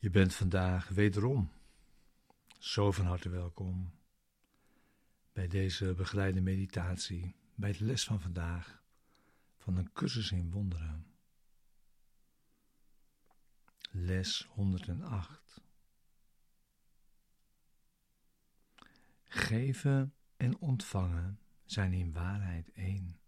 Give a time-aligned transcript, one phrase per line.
[0.00, 1.50] Je bent vandaag wederom
[2.58, 3.90] zo van harte welkom
[5.32, 8.82] bij deze begeleide meditatie, bij de les van vandaag
[9.56, 11.06] van een cursus in wonderen.
[13.90, 15.62] Les 108.
[19.24, 23.19] Geven en ontvangen zijn in waarheid één.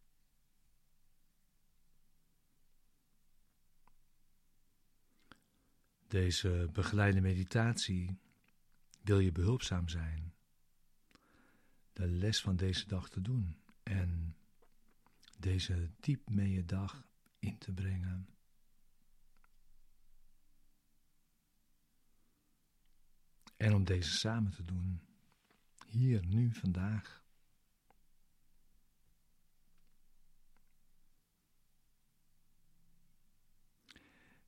[6.13, 8.19] Deze begeleide meditatie
[9.03, 10.35] wil je behulpzaam zijn,
[11.93, 14.37] de les van deze dag te doen en
[15.39, 17.07] deze diep mee je dag
[17.39, 18.29] in te brengen.
[23.57, 25.01] En om deze samen te doen,
[25.87, 27.22] hier, nu, vandaag.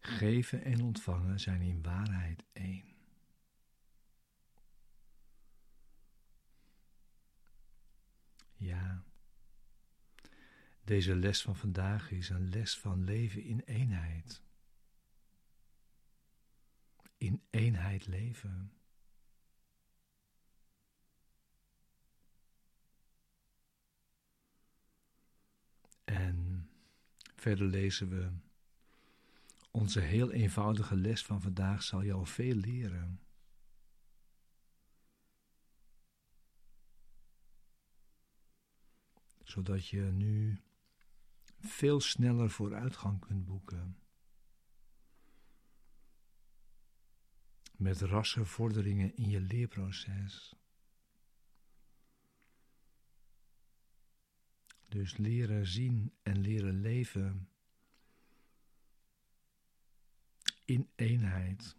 [0.07, 2.85] Geven en ontvangen zijn in waarheid één.
[8.57, 9.05] Ja,
[10.85, 14.43] deze les van vandaag is een les van leven in eenheid.
[17.17, 18.73] In eenheid leven.
[26.05, 26.71] En
[27.35, 28.33] verder lezen we
[29.75, 33.21] onze heel eenvoudige les van vandaag zal al veel leren.
[39.43, 40.63] Zodat je nu
[41.59, 43.99] veel sneller vooruitgang kunt boeken.
[47.77, 50.55] Met rasse vorderingen in je leerproces.
[54.89, 57.49] Dus leren zien en leren leven
[60.65, 61.77] in eenheid.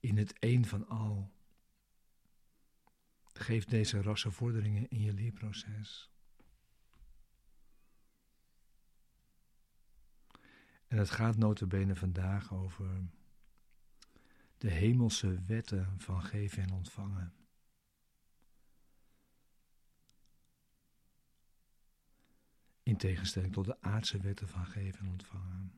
[0.00, 1.30] In het een van al.
[3.32, 6.10] Geef deze rassenvorderingen in je leerproces.
[10.86, 13.10] En het gaat notabene vandaag over
[14.58, 17.41] de hemelse wetten van geven en ontvangen.
[22.82, 25.72] In tegenstelling tot de aardse wetten van geven en ontvangen.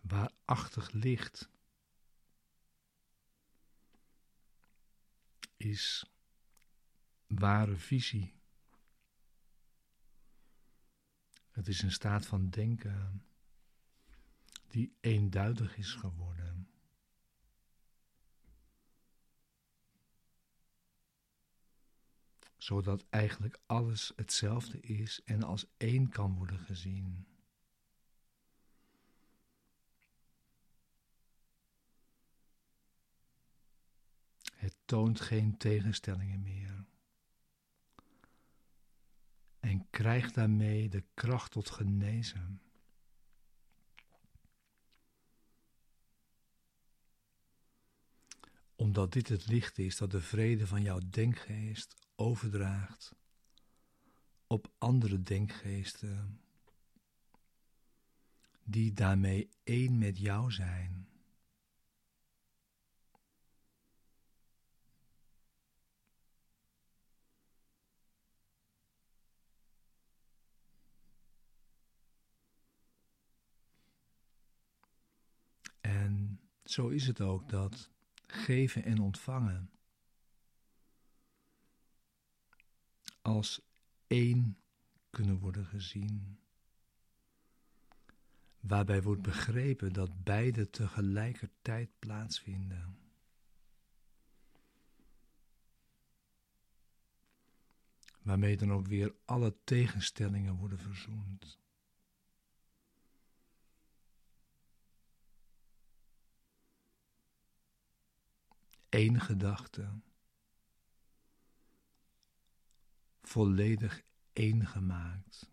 [0.00, 1.50] Waarachtig licht
[5.56, 6.12] is
[7.26, 8.34] ware visie.
[11.50, 13.26] Het is een staat van denken
[14.68, 16.71] die eenduidig is geworden.
[22.62, 27.26] Zodat eigenlijk alles hetzelfde is en als één kan worden gezien.
[34.54, 36.84] Het toont geen tegenstellingen meer
[39.60, 42.62] en krijgt daarmee de kracht tot genezen.
[48.76, 53.14] Omdat dit het licht is dat de vrede van jouw denkgeest overdraagt
[54.46, 56.40] op andere denkgeesten,
[58.64, 61.08] die daarmee één met jou zijn.
[75.80, 77.90] En zo is het ook dat
[78.26, 79.70] geven en ontvangen
[83.22, 83.60] als
[84.06, 84.58] één
[85.10, 86.38] kunnen worden gezien.
[88.60, 92.98] Waarbij wordt begrepen dat beide tegelijkertijd plaatsvinden.
[98.22, 101.58] Waarmee dan ook weer alle tegenstellingen worden verzoend.
[108.88, 109.88] Eén gedachte
[113.32, 114.02] volledig
[114.32, 115.50] één gemaakt,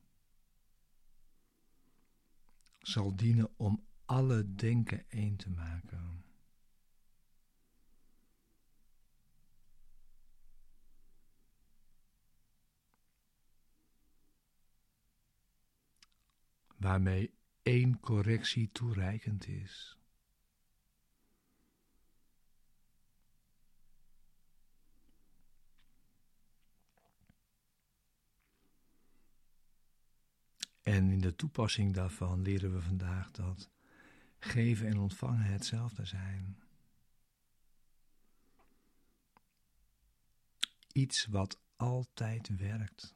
[2.80, 6.24] zal dienen om alle denken één te maken.
[16.78, 19.99] Waarmee één correctie toereikend is.
[30.90, 33.70] En in de toepassing daarvan leren we vandaag dat
[34.40, 36.64] geven en ontvangen hetzelfde zijn.
[40.92, 43.16] Iets wat altijd werkt.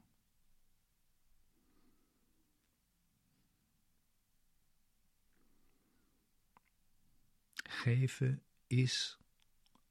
[7.64, 9.18] Geven is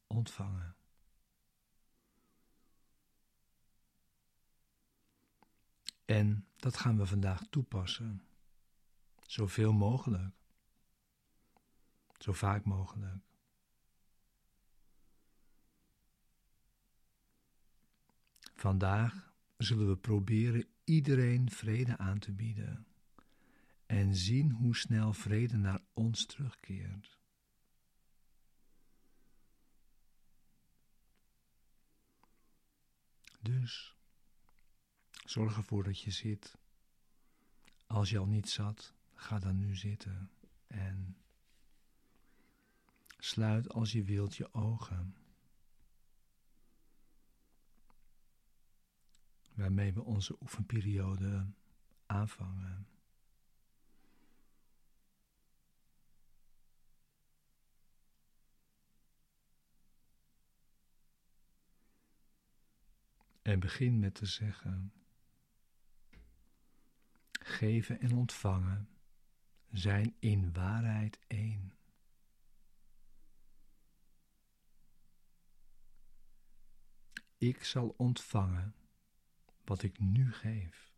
[0.06, 0.76] ontvangen.
[6.12, 8.23] En dat gaan we vandaag toepassen.
[9.26, 10.35] Zoveel mogelijk.
[12.19, 13.25] Zo vaak mogelijk.
[18.55, 22.87] Vandaag zullen we proberen iedereen vrede aan te bieden
[23.87, 27.19] en zien hoe snel vrede naar ons terugkeert.
[33.41, 33.97] Dus
[35.24, 36.58] zorg ervoor dat je zit.
[37.86, 40.30] Als je al niet zat, ga dan nu zitten
[40.66, 41.16] en
[43.19, 45.16] sluit als je wilt je ogen.
[49.54, 51.46] Waarmee we onze oefenperiode
[52.06, 52.86] aanvangen.
[63.42, 64.92] En begin met te zeggen:
[67.44, 68.88] Geven en ontvangen
[69.70, 71.72] zijn in waarheid één.
[77.38, 78.74] Ik zal ontvangen
[79.64, 80.92] wat ik nu geef.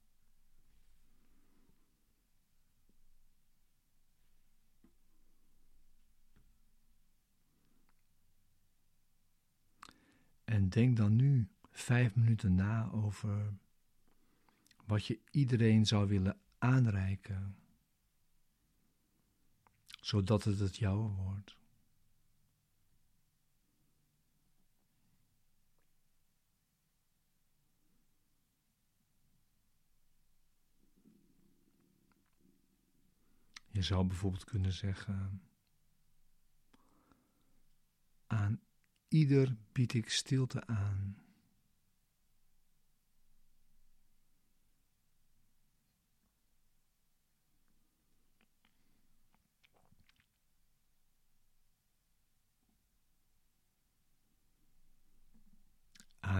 [10.44, 13.52] En denk dan nu vijf minuten na over
[14.87, 17.57] wat je iedereen zou willen aanreiken,
[20.01, 21.57] zodat het het jouwe wordt.
[33.71, 35.43] Je zou bijvoorbeeld kunnen zeggen:
[38.27, 38.61] Aan
[39.09, 41.24] ieder bied ik stilte aan.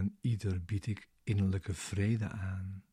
[0.05, 2.85] Aan ieder bied ik innerlijke vrede aan.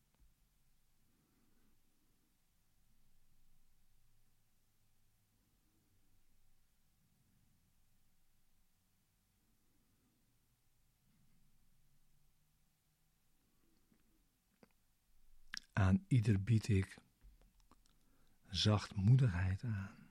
[15.72, 16.98] Aan ieder bied ik
[18.46, 20.01] zachtmoedigheid aan.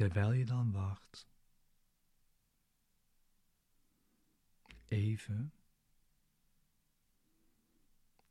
[0.00, 1.28] Terwijl je dan wacht,
[4.88, 5.52] even,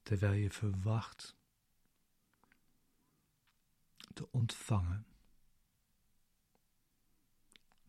[0.02, 1.36] terwijl je verwacht
[4.14, 5.06] te ontvangen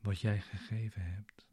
[0.00, 1.46] wat jij gegeven hebt.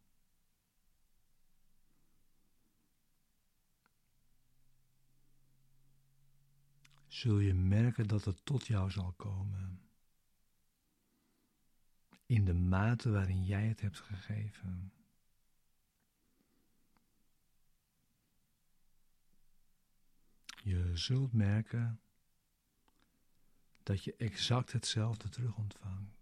[7.07, 9.66] Zul je merken dat het tot jou zal komen
[12.27, 14.91] in de mate waarin jij het hebt gegeven.
[20.63, 22.01] Je zult merken
[23.83, 26.16] dat je exact hetzelfde terug ontvangt.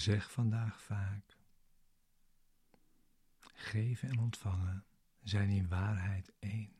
[0.00, 1.36] Zeg vandaag vaak.
[3.40, 4.84] Geven en ontvangen
[5.22, 6.76] zijn in waarheid één.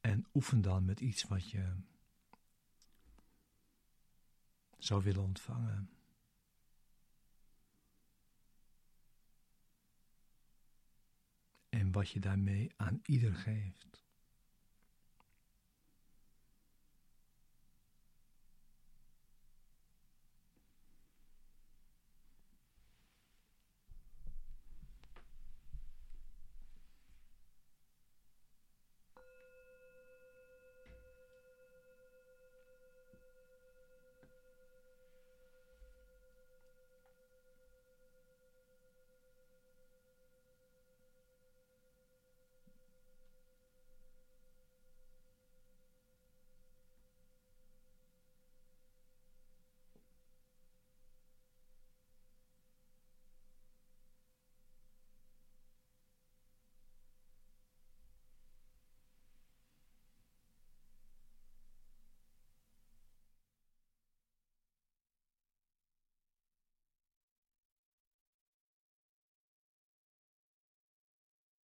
[0.00, 1.76] En oefen dan met iets wat je
[4.78, 5.90] zou willen ontvangen.
[11.92, 14.01] Wat je daarmee aan ieder geeft.